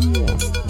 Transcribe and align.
Yes. 0.00 0.69